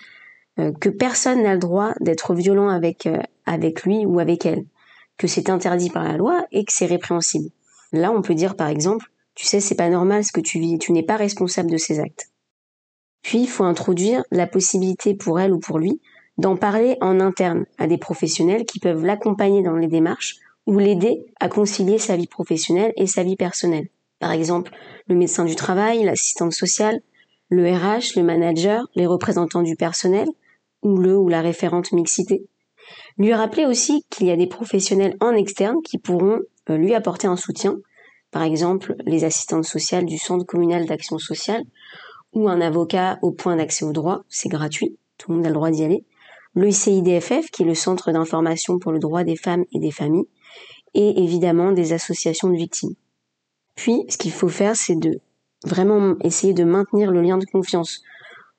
que 0.80 0.90
personne 0.90 1.44
n'a 1.44 1.54
le 1.54 1.60
droit 1.60 1.94
d'être 2.00 2.34
violent 2.34 2.70
avec 2.70 3.08
avec 3.46 3.84
lui 3.84 4.06
ou 4.06 4.20
avec 4.20 4.46
elle, 4.46 4.66
que 5.18 5.28
c'est 5.28 5.50
interdit 5.50 5.90
par 5.90 6.04
la 6.04 6.18
loi 6.18 6.46
et 6.52 6.66
que 6.66 6.72
c'est 6.74 6.86
répréhensible. 6.86 7.50
Là, 7.92 8.12
on 8.12 8.22
peut 8.22 8.36
dire 8.36 8.56
par 8.56 8.68
exemple, 8.68 9.08
tu 9.36 9.46
sais, 9.46 9.60
c'est 9.60 9.76
pas 9.76 9.90
normal 9.90 10.24
ce 10.24 10.32
que 10.32 10.42
tu 10.42 10.60
vis, 10.60 10.78
tu 10.80 10.92
n'es 10.92 11.04
pas 11.04 11.16
responsable 11.16 11.72
de 11.72 11.78
ces 11.78 12.00
actes. 12.00 12.30
Puis, 13.22 13.40
il 13.40 13.48
faut 13.48 13.64
introduire 13.64 14.24
la 14.32 14.48
possibilité 14.48 15.14
pour 15.14 15.40
elle 15.40 15.54
ou 15.54 15.60
pour 15.60 15.80
lui 15.80 16.02
d'en 16.38 16.56
parler 16.56 16.98
en 17.02 17.20
interne 17.20 17.66
à 17.78 17.88
des 17.88 17.98
professionnels 17.98 18.66
qui 18.66 18.80
peuvent 18.80 19.06
l'accompagner 19.06 19.62
dans 19.62 19.76
les 19.76 19.88
démarches 19.88 20.38
ou 20.66 20.78
l'aider 20.78 21.26
à 21.40 21.50
concilier 21.50 22.00
sa 22.00 22.16
vie 22.16 22.28
professionnelle 22.28 22.94
et 22.96 23.08
sa 23.08 23.24
vie 23.24 23.36
personnelle. 23.36 23.90
Par 24.20 24.32
exemple, 24.32 24.72
le 25.08 25.16
médecin 25.16 25.44
du 25.44 25.56
travail, 25.56 26.04
l'assistante 26.04 26.54
sociale, 26.54 27.02
le 27.50 27.70
RH, 27.70 28.16
le 28.16 28.24
manager, 28.24 28.88
les 28.96 29.06
représentants 29.06 29.64
du 29.64 29.76
personnel 29.76 30.28
ou 30.81 30.98
le 30.98 31.18
ou 31.18 31.28
la 31.30 31.42
référente 31.42 31.92
mixité. 31.92 32.46
Lui 33.18 33.34
rappeler 33.34 33.66
aussi 33.66 34.04
qu'il 34.10 34.28
y 34.28 34.31
a 34.31 34.38
des 34.38 34.48
professionnels 34.48 35.16
en 35.20 35.31
externe 35.31 35.81
qui 35.84 35.98
pourront 35.98 36.40
euh, 36.70 36.78
lui 36.78 36.94
apporter 36.94 37.28
un 37.28 37.38
soutien, 37.38 37.78
par 38.31 38.44
exemple 38.44 38.96
les 39.06 39.24
assistantes 39.24 39.66
sociales 39.66 40.06
du 40.06 40.18
centre 40.18 40.46
communal 40.46 40.86
d'action 40.86 41.18
sociale 41.18 41.64
ou 42.34 42.48
un 42.48 42.62
avocat 42.62 43.20
au 43.22 43.31
point 43.31 43.56
d'accès 43.56 43.86
au 43.86 43.92
droit, 43.92 44.24
c'est 44.30 44.50
gratuit, 44.50 44.98
tout 45.18 45.31
le 45.31 45.38
monde 45.38 45.46
a 45.46 45.50
le 45.50 45.56
droit 45.56 45.72
d'y 45.72 45.84
aller, 45.84 46.06
le 46.56 46.72
CIDFF, 46.72 47.52
qui 47.52 47.64
est 47.64 47.66
le 47.66 47.75
Centre 47.75 48.12
d'information 48.12 48.80
pour 48.80 48.92
le 48.92 49.00
droit 49.00 49.24
des 49.24 49.36
femmes 49.36 49.66
et 49.72 49.80
des 49.80 49.92
familles, 49.92 50.28
et 50.94 51.24
évidemment 51.24 51.72
des 51.72 51.94
associations 51.94 52.50
de 52.50 52.56
victimes. 52.56 52.96
Puis, 53.75 54.04
ce 54.10 54.18
qu'il 54.18 54.32
faut 54.32 54.50
faire, 54.50 54.75
c'est 54.75 54.96
de 54.96 55.20
vraiment 55.64 56.16
essayer 56.22 56.54
de 56.54 56.64
maintenir 56.64 57.12
le 57.12 57.22
lien 57.22 57.38
de 57.38 57.46
confiance, 57.46 58.02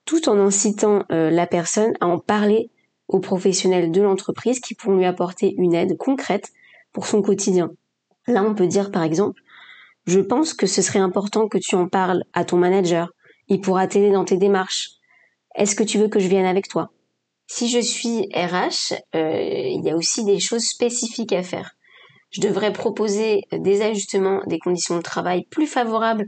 tout 0.05 0.29
en 0.29 0.39
incitant 0.39 1.05
euh, 1.13 1.31
la 1.31 1.47
personne 1.47 1.93
à 2.01 2.07
en 2.07 2.19
parler 2.19 2.71
aux 3.09 3.21
professionnels 3.21 3.91
de 3.91 4.03
l'entreprise 4.03 4.61
qui 4.61 4.75
pourront 4.75 4.97
lui 4.97 5.05
apporter 5.05 5.55
une 5.57 5.75
aide 5.75 5.97
concrète 5.97 6.53
pour 6.93 7.07
son 7.07 7.23
quotidien. 7.23 7.71
Là, 8.27 8.43
on 8.45 8.55
peut 8.55 8.67
dire 8.67 8.91
par 8.91 9.03
exemple, 9.03 9.41
je 10.07 10.21
pense 10.21 10.55
que 10.55 10.67
ce 10.67 10.83
serait 10.83 10.99
important 10.99 11.49
que 11.49 11.59
tu 11.59 11.75
en 11.75 11.89
parles 11.89 12.25
à 12.33 12.45
ton 12.45 12.57
manager. 12.57 13.13
Il 13.49 13.61
pourra 13.61 13.87
t'aider 13.87 14.11
dans 14.11 14.25
tes 14.25 14.37
démarches. 14.37 14.91
Est-ce 15.57 15.75
que 15.75 15.83
tu 15.83 15.99
veux 15.99 16.09
que 16.09 16.21
je 16.21 16.29
vienne 16.29 16.47
avec 16.47 16.69
toi? 16.69 16.91
Si 17.47 17.69
je 17.69 17.81
suis 17.81 18.29
RH, 18.33 18.95
euh, 19.17 19.43
il 19.43 19.85
y 19.85 19.91
a 19.91 19.97
aussi 19.97 20.25
des 20.25 20.39
choses 20.39 20.65
spécifiques 20.65 21.33
à 21.33 21.43
faire. 21.43 21.73
Je 22.31 22.41
devrais 22.41 22.73
proposer 22.73 23.43
des 23.51 23.83
ajustements 23.83 24.41
des 24.47 24.61
conditions 24.61 24.97
de 24.97 25.03
travail 25.03 25.45
plus 25.51 25.67
favorables 25.67 26.27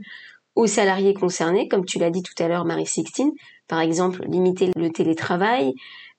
aux 0.55 0.67
salariés 0.67 1.13
concernés, 1.13 1.67
comme 1.67 1.85
tu 1.85 1.99
l'as 1.99 2.09
dit 2.09 2.23
tout 2.23 2.41
à 2.41 2.47
l'heure, 2.47 2.65
Marie-Sixtine. 2.65 3.31
Par 3.67 3.79
exemple, 3.79 4.23
limiter 4.27 4.71
le 4.75 4.91
télétravail 4.91 5.73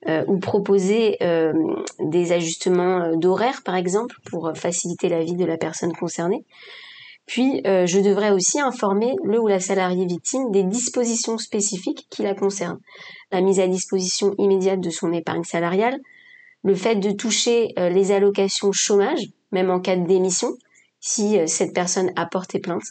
euh, 0.07 0.23
ou 0.27 0.39
proposer 0.39 1.17
euh, 1.21 1.53
des 1.99 2.31
ajustements 2.31 3.15
d'horaire, 3.15 3.61
par 3.63 3.75
exemple, 3.75 4.15
pour 4.29 4.51
faciliter 4.55 5.09
la 5.09 5.23
vie 5.23 5.35
de 5.35 5.45
la 5.45 5.57
personne 5.57 5.93
concernée. 5.93 6.43
Puis, 7.25 7.61
euh, 7.65 7.85
je 7.87 7.99
devrais 7.99 8.31
aussi 8.31 8.59
informer 8.59 9.15
le 9.23 9.39
ou 9.39 9.47
la 9.47 9.59
salariée 9.59 10.05
victime 10.05 10.51
des 10.51 10.63
dispositions 10.63 11.37
spécifiques 11.37 12.07
qui 12.09 12.21
la 12.21 12.35
concernent. 12.35 12.79
La 13.31 13.41
mise 13.41 13.59
à 13.59 13.67
disposition 13.67 14.35
immédiate 14.37 14.79
de 14.79 14.91
son 14.91 15.11
épargne 15.11 15.43
salariale, 15.43 15.99
le 16.63 16.75
fait 16.75 16.95
de 16.95 17.11
toucher 17.11 17.73
euh, 17.79 17.89
les 17.89 18.11
allocations 18.11 18.71
chômage, 18.71 19.29
même 19.51 19.71
en 19.71 19.79
cas 19.79 19.95
de 19.95 20.05
démission, 20.05 20.53
si 20.99 21.39
euh, 21.39 21.47
cette 21.47 21.73
personne 21.73 22.11
a 22.15 22.27
porté 22.27 22.59
plainte. 22.59 22.83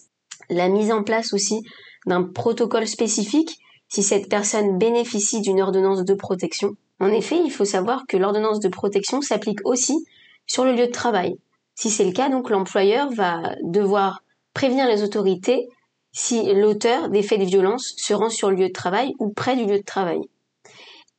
La 0.51 0.69
mise 0.69 0.93
en 0.93 1.03
place 1.03 1.33
aussi 1.33 1.63
d'un 2.07 2.23
protocole 2.23 2.87
spécifique 2.87 3.59
si 3.89 4.03
cette 4.03 4.29
personne 4.29 4.79
bénéficie 4.79 5.41
d'une 5.41 5.61
ordonnance 5.61 6.05
de 6.05 6.15
protection. 6.15 6.73
En 7.01 7.09
effet, 7.09 7.41
il 7.45 7.51
faut 7.51 7.65
savoir 7.65 8.07
que 8.09 8.17
l'ordonnance 8.17 8.61
de 8.61 8.69
protection 8.69 9.21
s'applique 9.21 9.61
aussi 9.65 10.05
sur 10.47 10.65
le 10.65 10.73
lieu 10.73 10.87
de 10.87 10.93
travail. 10.93 11.37
Si 11.75 11.91
c'est 11.91 12.05
le 12.05 12.13
cas, 12.13 12.29
donc 12.29 12.51
l'employeur 12.51 13.11
va 13.13 13.55
devoir 13.63 14.23
prévenir 14.53 14.87
les 14.87 15.03
autorités 15.03 15.69
si 16.13 16.53
l'auteur 16.55 17.09
des 17.09 17.23
faits 17.23 17.41
de 17.41 17.45
violence 17.45 17.95
se 17.97 18.15
rend 18.15 18.31
sur 18.31 18.51
le 18.51 18.57
lieu 18.57 18.69
de 18.69 18.73
travail 18.73 19.13
ou 19.19 19.31
près 19.31 19.57
du 19.57 19.65
lieu 19.65 19.79
de 19.79 19.85
travail. 19.85 20.21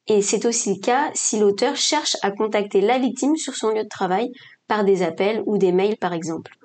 Et 0.08 0.22
c'est 0.22 0.46
aussi 0.46 0.75
le 0.75 0.79
cas 0.79 1.12
si 1.13 1.39
l'auteur 1.39 1.75
cherche 1.75 2.15
à 2.22 2.32
contacter 2.32 2.79
la 2.79 3.00
victime 3.00 3.36
sur 3.36 3.55
son 3.55 3.70
lieu 3.70 3.84
de 3.84 3.89
travail 3.89 4.32
par 4.67 4.86
des 4.86 5.01
appels 5.03 5.44
ou 5.46 5.58
des 5.58 5.72
mails 5.72 5.98
par 5.98 6.13
exemple. 6.13 6.58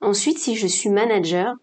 Ensuite, 0.00 0.38
si 0.38 0.56
je 0.56 0.66
suis 0.66 0.90
manager, 0.90 1.54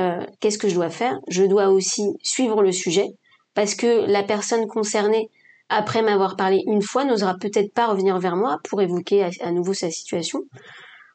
euh, 0.00 0.24
qu'est-ce 0.40 0.58
que 0.58 0.68
je 0.68 0.74
dois 0.74 0.90
faire? 0.90 1.18
Je 1.28 1.44
dois 1.44 1.68
aussi 1.68 2.02
suivre 2.22 2.62
le 2.62 2.72
sujet 2.72 3.08
parce 3.54 3.74
que 3.74 4.06
la 4.06 4.22
personne 4.22 4.66
concernée, 4.66 5.30
après 5.68 6.02
m'avoir 6.02 6.36
parlé 6.36 6.62
une 6.66 6.82
fois, 6.82 7.04
n'osera 7.04 7.34
peut-être 7.34 7.72
pas 7.72 7.86
revenir 7.86 8.18
vers 8.18 8.36
moi 8.36 8.58
pour 8.64 8.80
évoquer 8.80 9.28
à 9.40 9.50
nouveau 9.50 9.74
sa 9.74 9.90
situation. 9.90 10.42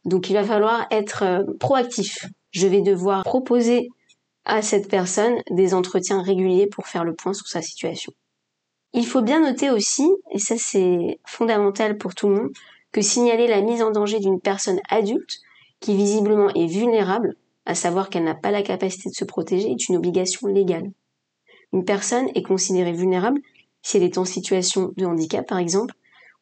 Donc 0.06 0.30
il 0.30 0.34
va 0.34 0.44
falloir 0.44 0.86
être 0.92 1.24
euh, 1.24 1.44
proactif. 1.60 2.26
Je 2.52 2.68
vais 2.68 2.82
devoir 2.82 3.24
proposer 3.24 3.90
à 4.46 4.62
cette 4.62 4.90
personne 4.90 5.36
des 5.50 5.74
entretiens 5.74 6.22
réguliers 6.22 6.68
pour 6.68 6.88
faire 6.88 7.06
le 7.06 7.16
point 7.16 7.34
sur 7.34 7.48
sa 7.48 7.62
situation. 7.62 8.12
Il 8.94 9.08
faut 9.08 9.22
bien 9.22 9.40
noter 9.40 9.72
aussi, 9.72 10.08
et 10.32 10.40
ça 10.40 10.56
c'est 10.58 11.20
fondamental 11.26 11.98
pour 11.98 12.14
tout 12.14 12.28
le 12.28 12.36
monde, 12.36 12.52
que 12.92 13.02
signaler 13.02 13.48
la 13.48 13.62
mise 13.62 13.82
en 13.82 13.92
danger 13.92 14.20
d'une 14.20 14.40
personne 14.40 14.80
adulte 14.90 15.40
qui 15.84 15.96
visiblement 15.98 16.48
est 16.56 16.66
vulnérable, 16.66 17.36
à 17.66 17.76
savoir 17.76 18.10
qu'elle 18.10 18.24
n'a 18.24 18.36
pas 18.36 18.52
la 18.52 18.64
capacité 18.64 19.10
de 19.10 19.16
se 19.16 19.26
protéger, 19.26 19.70
est 19.70 19.90
une 19.90 19.98
obligation 19.98 20.48
légale. 20.48 20.90
Une 21.74 21.84
personne 21.84 22.30
est 22.36 22.42
considérée 22.42 22.94
vulnérable 22.94 23.42
si 23.82 23.98
elle 23.98 24.04
est 24.04 24.18
en 24.18 24.24
situation 24.24 24.94
de 24.96 25.06
handicap 25.06 25.46
par 25.46 25.58
exemple, 25.58 25.94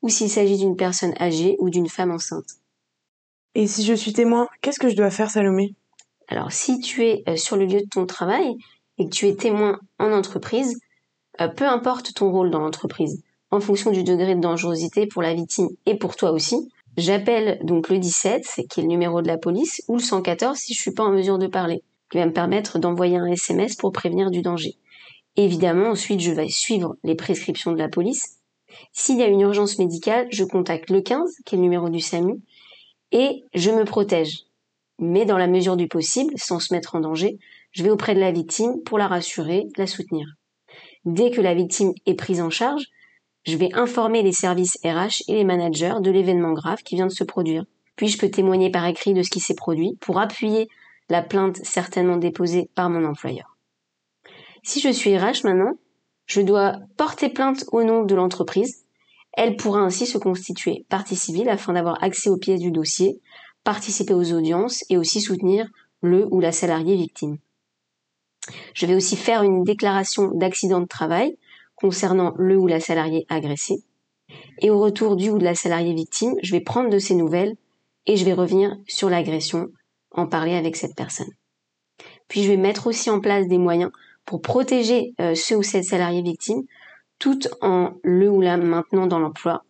ou 0.03 0.09
s'il 0.09 0.29
s'agit 0.29 0.59
d'une 0.59 0.75
personne 0.75 1.15
âgée 1.19 1.55
ou 1.57 1.71
d'une 1.71 1.89
femme 1.89 2.11
enceinte. 2.11 2.57
Et 3.55 3.65
si 3.65 3.83
je 3.83 3.95
suis 3.95 4.13
témoin, 4.13 4.47
qu'est-ce 4.61 4.79
que 4.79 4.89
je 4.89 4.95
dois 4.95 5.09
faire, 5.09 5.31
Salomé? 5.31 5.73
Alors, 6.27 6.51
si 6.51 6.79
tu 6.79 7.03
es 7.03 7.23
euh, 7.27 7.35
sur 7.35 7.57
le 7.57 7.65
lieu 7.65 7.81
de 7.81 7.89
ton 7.89 8.05
travail 8.05 8.55
et 8.99 9.05
que 9.05 9.09
tu 9.09 9.27
es 9.27 9.35
témoin 9.35 9.79
en 9.97 10.11
entreprise, 10.11 10.79
euh, 11.41 11.47
peu 11.47 11.65
importe 11.65 12.13
ton 12.13 12.31
rôle 12.31 12.51
dans 12.51 12.59
l'entreprise, 12.59 13.23
en 13.49 13.59
fonction 13.59 13.89
du 13.89 14.03
degré 14.03 14.35
de 14.35 14.39
dangerosité 14.39 15.07
pour 15.07 15.23
la 15.23 15.33
victime 15.33 15.69
et 15.87 15.97
pour 15.97 16.15
toi 16.15 16.31
aussi, 16.31 16.69
j'appelle 16.97 17.59
donc 17.63 17.89
le 17.89 17.99
17, 17.99 18.67
qui 18.69 18.79
est 18.79 18.83
le 18.83 18.89
numéro 18.89 19.21
de 19.21 19.27
la 19.27 19.37
police, 19.37 19.83
ou 19.87 19.97
le 19.97 20.01
114 20.01 20.57
si 20.57 20.73
je 20.73 20.81
suis 20.81 20.91
pas 20.91 21.03
en 21.03 21.11
mesure 21.11 21.37
de 21.37 21.47
parler, 21.47 21.83
qui 22.09 22.17
va 22.17 22.25
me 22.25 22.33
permettre 22.33 22.79
d'envoyer 22.79 23.17
un 23.17 23.27
SMS 23.27 23.75
pour 23.75 23.91
prévenir 23.91 24.31
du 24.31 24.41
danger. 24.41 24.75
Évidemment, 25.37 25.91
ensuite, 25.91 26.19
je 26.19 26.31
vais 26.31 26.49
suivre 26.49 26.97
les 27.03 27.15
prescriptions 27.15 27.71
de 27.71 27.77
la 27.77 27.89
police, 27.89 28.37
S'il 28.93 29.17
y 29.17 29.23
a 29.23 29.27
une 29.27 29.41
urgence 29.41 29.79
médicale, 29.79 30.27
je 30.31 30.43
contacte 30.43 30.89
le 30.89 31.01
15, 31.01 31.37
qui 31.45 31.55
est 31.55 31.57
le 31.57 31.63
numéro 31.63 31.89
du 31.89 31.99
SAMU, 31.99 32.41
et 33.11 33.43
je 33.53 33.71
me 33.71 33.85
protège. 33.85 34.45
Mais 34.99 35.25
dans 35.25 35.37
la 35.37 35.47
mesure 35.47 35.77
du 35.77 35.87
possible, 35.87 36.33
sans 36.37 36.59
se 36.59 36.73
mettre 36.73 36.95
en 36.95 36.99
danger, 37.01 37.39
je 37.71 37.83
vais 37.83 37.89
auprès 37.89 38.15
de 38.15 38.19
la 38.19 38.31
victime 38.31 38.81
pour 38.85 38.97
la 38.97 39.07
rassurer, 39.07 39.67
la 39.77 39.87
soutenir. 39.87 40.27
Dès 41.05 41.31
que 41.31 41.41
la 41.41 41.53
victime 41.53 41.93
est 42.05 42.13
prise 42.13 42.41
en 42.41 42.49
charge, 42.49 42.85
je 43.43 43.57
vais 43.57 43.69
informer 43.73 44.21
les 44.21 44.31
services 44.31 44.77
RH 44.83 45.23
et 45.27 45.35
les 45.35 45.43
managers 45.43 45.95
de 46.01 46.11
l'événement 46.11 46.53
grave 46.53 46.83
qui 46.83 46.95
vient 46.95 47.07
de 47.07 47.11
se 47.11 47.23
produire. 47.23 47.65
Puis 47.95 48.07
je 48.07 48.17
peux 48.17 48.29
témoigner 48.29 48.69
par 48.69 48.85
écrit 48.85 49.13
de 49.13 49.23
ce 49.23 49.29
qui 49.29 49.39
s'est 49.39 49.55
produit 49.55 49.97
pour 49.99 50.19
appuyer 50.19 50.69
la 51.09 51.21
plainte 51.21 51.57
certainement 51.57 52.17
déposée 52.17 52.69
par 52.75 52.89
mon 52.89 53.05
employeur? 53.05 53.57
Si 54.63 54.79
je 54.79 54.89
suis 54.89 55.17
RH 55.17 55.43
maintenant, 55.43 55.73
je 56.25 56.41
dois 56.41 56.77
porter 56.97 57.29
plainte 57.29 57.65
au 57.71 57.83
nom 57.83 58.03
de 58.03 58.15
l'entreprise. 58.15 58.85
Elle 59.33 59.55
pourra 59.55 59.79
ainsi 59.79 60.05
se 60.05 60.17
constituer 60.17 60.85
partie 60.89 61.15
civile 61.15 61.49
afin 61.49 61.73
d'avoir 61.73 62.01
accès 62.03 62.29
aux 62.29 62.37
pièces 62.37 62.59
du 62.61 62.71
dossier, 62.71 63.19
participer 63.63 64.13
aux 64.13 64.33
audiences 64.33 64.83
et 64.89 64.97
aussi 64.97 65.19
soutenir 65.19 65.67
le 66.01 66.27
ou 66.31 66.39
la 66.39 66.51
salariée 66.51 66.95
victime. 66.95 67.37
Je 68.73 68.85
vais 68.85 68.95
aussi 68.95 69.15
faire 69.15 69.43
une 69.43 69.63
déclaration 69.63 70.31
d'accident 70.33 70.81
de 70.81 70.85
travail 70.87 71.37
concernant 71.81 72.33
le 72.37 72.57
ou 72.57 72.67
la 72.67 72.79
salariée 72.79 73.25
agressée. 73.27 73.83
Et 74.59 74.69
au 74.69 74.79
retour 74.79 75.15
du 75.15 75.29
ou 75.29 75.37
de 75.37 75.43
la 75.43 75.55
salariée 75.55 75.93
victime, 75.93 76.35
je 76.41 76.51
vais 76.51 76.61
prendre 76.61 76.89
de 76.89 76.99
ses 76.99 77.15
nouvelles 77.15 77.55
et 78.05 78.15
je 78.15 78.23
vais 78.23 78.33
revenir 78.33 78.77
sur 78.87 79.09
l'agression, 79.09 79.69
en 80.11 80.27
parler 80.27 80.55
avec 80.55 80.75
cette 80.75 80.95
personne. 80.95 81.31
Puis 82.27 82.43
je 82.43 82.49
vais 82.49 82.57
mettre 82.57 82.87
aussi 82.87 83.09
en 83.09 83.19
place 83.19 83.47
des 83.47 83.57
moyens 83.57 83.91
pour 84.25 84.41
protéger 84.41 85.13
euh, 85.19 85.35
ce 85.35 85.55
ou 85.55 85.63
cette 85.63 85.85
salariée 85.85 86.21
victime 86.21 86.63
tout 87.19 87.39
en 87.61 87.93
le 88.03 88.29
ou 88.29 88.41
la 88.41 88.57
maintenant 88.57 89.07
dans 89.07 89.19
l'emploi. 89.19 89.63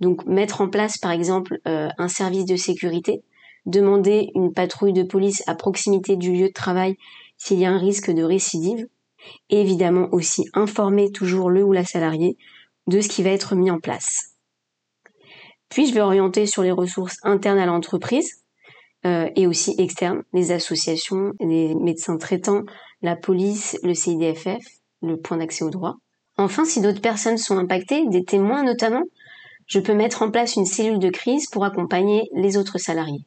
Donc 0.00 0.24
mettre 0.26 0.60
en 0.60 0.68
place 0.68 0.98
par 0.98 1.10
exemple 1.10 1.60
euh, 1.66 1.88
un 1.98 2.08
service 2.08 2.44
de 2.44 2.56
sécurité, 2.56 3.22
demander 3.66 4.30
une 4.34 4.52
patrouille 4.52 4.92
de 4.92 5.02
police 5.02 5.42
à 5.46 5.54
proximité 5.54 6.16
du 6.16 6.32
lieu 6.32 6.48
de 6.48 6.52
travail 6.52 6.96
s'il 7.38 7.58
y 7.58 7.64
a 7.64 7.70
un 7.70 7.78
risque 7.78 8.10
de 8.10 8.22
récidive, 8.22 8.86
évidemment 9.50 10.08
aussi 10.12 10.44
informer 10.54 11.10
toujours 11.12 11.50
le 11.50 11.62
ou 11.62 11.72
la 11.72 11.84
salariée 11.84 12.36
de 12.86 13.00
ce 13.00 13.08
qui 13.08 13.22
va 13.22 13.30
être 13.30 13.54
mis 13.54 13.70
en 13.70 13.78
place. 13.78 14.32
Puis 15.68 15.86
je 15.86 15.94
vais 15.94 16.00
orienter 16.00 16.46
sur 16.46 16.62
les 16.62 16.70
ressources 16.70 17.16
internes 17.22 17.58
à 17.58 17.66
l'entreprise 17.66 18.42
euh, 19.06 19.30
et 19.36 19.46
aussi 19.46 19.74
externes, 19.78 20.22
les 20.32 20.52
associations, 20.52 21.32
les 21.40 21.74
médecins 21.74 22.18
traitants, 22.18 22.62
la 23.00 23.16
police, 23.16 23.78
le 23.82 23.94
CIDFF, 23.94 24.62
le 25.02 25.16
point 25.16 25.38
d'accès 25.38 25.64
au 25.64 25.70
droit. 25.70 25.96
Enfin, 26.36 26.64
si 26.64 26.80
d'autres 26.80 27.00
personnes 27.00 27.38
sont 27.38 27.58
impactées, 27.58 28.06
des 28.06 28.24
témoins 28.24 28.62
notamment, 28.62 29.02
je 29.66 29.80
peux 29.80 29.94
mettre 29.94 30.22
en 30.22 30.30
place 30.30 30.56
une 30.56 30.66
cellule 30.66 30.98
de 30.98 31.10
crise 31.10 31.48
pour 31.48 31.64
accompagner 31.64 32.28
les 32.34 32.56
autres 32.56 32.78
salariés. 32.78 33.24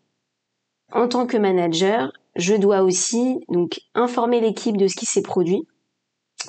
En 0.91 1.07
tant 1.07 1.25
que 1.25 1.37
manager, 1.37 2.11
je 2.35 2.55
dois 2.55 2.81
aussi 2.81 3.39
donc 3.49 3.79
informer 3.95 4.39
l'équipe 4.39 4.77
de 4.77 4.87
ce 4.87 4.95
qui 4.95 5.05
s'est 5.05 5.21
produit 5.21 5.63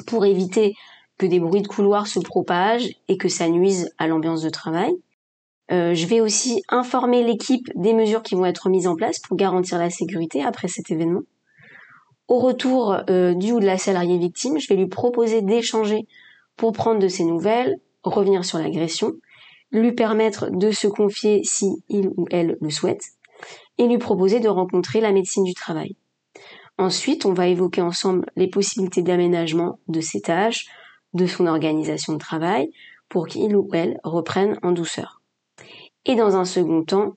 pour 0.03 0.25
éviter 0.25 0.75
que 1.19 1.27
des 1.27 1.41
bruits 1.41 1.63
de 1.63 1.69
couloir 1.69 2.07
se 2.07 2.21
propagent 2.21 2.91
et 3.09 3.17
que 3.17 3.29
ça 3.29 3.49
nuise 3.49 3.91
à 3.99 4.07
l'ambiance 4.07 4.43
de 4.43 4.51
travail. 4.51 4.95
Euh, 5.73 5.95
je 5.95 6.07
vais 6.07 6.21
aussi 6.21 6.63
informer 6.69 7.25
l'équipe 7.25 7.69
des 7.75 7.93
mesures 7.93 8.23
qui 8.23 8.35
vont 8.35 8.45
être 8.45 8.69
mises 8.69 8.87
en 8.87 8.95
place 8.95 9.19
pour 9.19 9.37
garantir 9.37 9.79
la 9.79 9.91
sécurité 9.91 10.43
après 10.43 10.69
cet 10.69 10.91
événement. 10.91 11.23
Au 12.29 12.39
retour 12.39 12.97
euh, 13.09 13.35
du 13.35 13.53
ou 13.53 13.61
de 13.61 13.67
la 13.67 13.79
salariée 13.79 14.19
victime, 14.19 14.59
je 14.59 14.69
vais 14.69 14.77
lui 14.77 14.89
proposer 14.89 15.43
d'échanger 15.43 16.07
pour 16.57 16.73
prendre 16.73 17.01
de 17.01 17.09
ses 17.09 17.25
nouvelles, 17.25 17.79
revenir 18.03 18.45
sur 18.45 18.59
l'agression, 18.59 19.13
lui 19.73 19.93
permettre 19.93 20.51
de 20.51 20.71
se 20.71 20.87
confier 20.87 21.43
si 21.45 21.83
il 21.89 22.09
ou 22.17 22.27
elle 22.31 22.57
le 22.61 22.71
souhaite, 22.71 23.03
et 23.79 23.87
lui 23.87 23.99
proposer 23.99 24.41
de 24.41 24.49
rencontrer 24.49 25.01
la 25.01 25.13
médecine 25.13 25.45
du 25.45 25.55
travail. 25.55 25.97
Ensuite, 26.79 27.25
on 27.25 27.33
va 27.33 27.49
évoquer 27.49 27.81
ensemble 27.81 28.27
les 28.37 28.49
possibilités 28.49 29.03
d'aménagement 29.03 29.79
de 29.89 30.01
ses 30.01 30.21
tâches, 30.21 30.67
de 31.15 31.27
son 31.27 31.47
organisation 31.47 32.13
de 32.13 32.19
travail, 32.19 32.71
pour 33.09 33.27
qu'il 33.27 33.57
ou 33.57 33.69
elle 33.73 33.99
reprenne 34.05 34.59
en 34.63 34.73
douceur. 34.73 35.23
Et 36.05 36.15
dans 36.15 36.37
un 36.37 36.45
second 36.45 36.85
temps, 36.85 37.17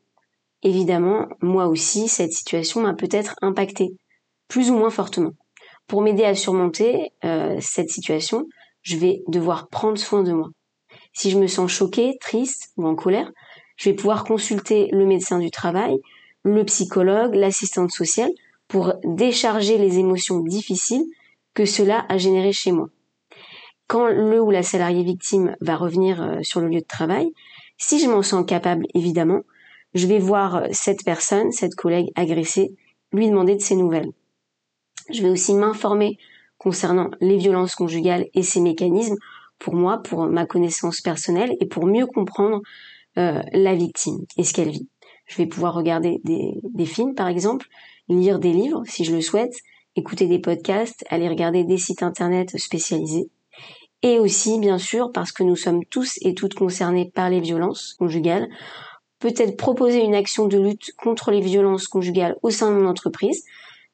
évidemment, 0.64 1.28
moi 1.42 1.68
aussi, 1.68 2.08
cette 2.08 2.32
situation 2.32 2.82
m'a 2.82 2.94
peut-être 2.94 3.36
impacté, 3.42 3.98
plus 4.48 4.72
ou 4.72 4.78
moins 4.78 4.90
fortement. 4.90 5.32
Pour 5.88 6.02
m'aider 6.02 6.24
à 6.24 6.36
surmonter 6.36 7.12
euh, 7.26 7.58
cette 7.60 7.90
situation, 7.90 8.46
je 8.82 8.96
vais 8.96 9.22
devoir 9.28 9.68
prendre 9.68 9.98
soin 9.98 10.24
de 10.24 10.32
moi. 10.32 10.50
Si 11.14 11.32
je 11.32 11.38
me 11.38 11.48
sens 11.48 11.72
choquée, 11.72 12.18
triste 12.22 12.72
ou 12.78 12.88
en 12.88 12.96
colère, 12.96 13.32
je 13.76 13.90
vais 13.90 13.96
pouvoir 13.96 14.24
consulter 14.24 14.88
le 14.92 15.06
médecin 15.06 15.40
du 15.40 15.52
travail, 15.52 15.98
le 16.44 16.64
psychologue, 16.64 17.36
l'assistante 17.36 17.92
sociale 17.92 18.32
pour 18.70 18.94
décharger 19.04 19.78
les 19.78 19.98
émotions 19.98 20.40
difficiles 20.40 21.04
que 21.54 21.66
cela 21.66 22.06
a 22.08 22.18
généré 22.18 22.54
chez 22.54 22.72
moi. 22.72 22.90
Quand 23.88 24.08
le 24.08 24.42
ou 24.42 24.52
la 24.52 24.64
salariée 24.64 25.04
victime 25.04 25.56
va 25.60 25.76
revenir 25.76 26.22
euh, 26.22 26.38
sur 26.44 26.62
le 26.62 26.70
lieu 26.70 26.80
de 26.80 26.86
travail, 26.86 27.34
si 27.78 28.00
je 28.00 28.08
m'en 28.08 28.22
sens 28.22 28.46
capable, 28.46 28.86
évidemment, 28.94 29.42
je 29.96 30.06
vais 30.06 30.20
voir 30.20 30.64
cette 30.72 31.04
personne, 31.04 31.52
cette 31.52 31.74
collègue 31.74 32.12
agressée, 32.16 32.72
lui 33.12 33.28
demander 33.28 33.56
de 33.56 33.62
ses 33.62 33.76
nouvelles. 33.76 34.12
Je 35.12 35.24
vais 35.24 35.30
aussi 35.30 35.56
m'informer 35.56 36.20
concernant 36.60 37.10
les 37.20 37.38
violences 37.38 37.74
conjugales 37.74 38.28
et 38.36 38.44
ses 38.44 38.62
mécanismes 38.62 39.18
pour 39.58 39.74
moi, 39.74 40.04
pour 40.04 40.28
ma 40.28 40.46
connaissance 40.46 41.02
personnelle 41.02 41.58
et 41.60 41.66
pour 41.66 41.88
mieux 41.88 42.06
comprendre 42.06 42.62
euh, 43.18 43.42
la 43.52 43.74
victime 43.74 44.20
et 44.38 44.44
ce 44.44 44.54
qu'elle 44.54 44.70
vit. 44.70 44.88
Je 45.26 45.38
vais 45.38 45.48
pouvoir 45.48 45.74
regarder 45.74 46.22
des 46.24 46.86
films, 46.86 47.16
par 47.16 47.28
exemple, 47.28 47.68
lire 48.10 48.40
des 48.40 48.52
livres 48.52 48.84
si 48.86 49.06
je 49.06 49.16
le 49.16 49.22
souhaite, 49.22 49.56
écouter 49.96 50.28
des 50.28 50.40
podcasts, 50.40 51.06
aller 51.10 51.30
regarder 51.30 51.64
des 51.64 51.78
sites 51.78 52.04
internet 52.04 52.58
spécialisés. 52.58 53.30
Et 54.02 54.18
aussi, 54.20 54.60
bien 54.60 54.78
sûr, 54.78 55.12
parce 55.12 55.32
que 55.32 55.44
nous 55.44 55.56
sommes 55.56 55.84
tous 55.86 56.18
et 56.22 56.34
toutes 56.34 56.54
concernés 56.54 57.12
par 57.14 57.30
les 57.30 57.42
violences 57.42 57.96
conjugales, 58.00 58.48
peut-être 59.20 59.58
proposer 59.58 60.02
une 60.02 60.16
action 60.16 60.48
de 60.48 60.58
lutte 60.58 60.92
contre 60.98 61.32
les 61.32 61.42
violences 61.42 61.88
conjugales 61.88 62.38
au 62.42 62.50
sein 62.50 62.72
de 62.72 62.78
mon 62.78 62.88
entreprise, 62.88 63.44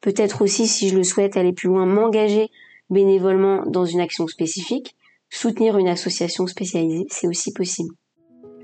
peut-être 0.00 0.42
aussi, 0.42 0.68
si 0.68 0.88
je 0.88 0.96
le 0.96 1.02
souhaite, 1.02 1.36
aller 1.36 1.52
plus 1.52 1.68
loin, 1.68 1.86
m'engager 1.86 2.50
bénévolement 2.88 3.64
dans 3.66 3.84
une 3.84 4.00
action 4.00 4.28
spécifique, 4.28 4.94
soutenir 5.28 5.76
une 5.76 5.88
association 5.88 6.46
spécialisée, 6.46 7.06
c'est 7.10 7.26
aussi 7.26 7.52
possible. 7.52 7.92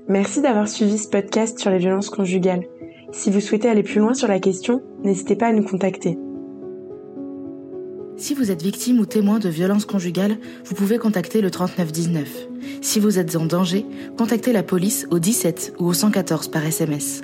Merci 0.07 0.41
d'avoir 0.41 0.67
suivi 0.67 0.97
ce 0.97 1.09
podcast 1.09 1.59
sur 1.59 1.69
les 1.71 1.77
violences 1.77 2.09
conjugales. 2.09 2.67
Si 3.13 3.29
vous 3.29 3.39
souhaitez 3.39 3.69
aller 3.69 3.83
plus 3.83 3.99
loin 3.99 4.15
sur 4.15 4.27
la 4.27 4.39
question, 4.39 4.81
n'hésitez 5.03 5.35
pas 5.35 5.45
à 5.47 5.53
nous 5.53 5.63
contacter. 5.63 6.17
Si 8.17 8.33
vous 8.33 8.49
êtes 8.49 8.63
victime 8.63 8.99
ou 8.99 9.05
témoin 9.05 9.37
de 9.37 9.49
violences 9.49 9.85
conjugales, 9.85 10.37
vous 10.65 10.73
pouvez 10.73 10.97
contacter 10.97 11.41
le 11.41 11.51
3919. 11.51 12.47
Si 12.81 12.99
vous 12.99 13.19
êtes 13.19 13.35
en 13.35 13.45
danger, 13.45 13.85
contactez 14.17 14.51
la 14.51 14.63
police 14.63 15.05
au 15.11 15.19
17 15.19 15.75
ou 15.79 15.85
au 15.85 15.93
114 15.93 16.47
par 16.47 16.65
SMS. 16.65 17.21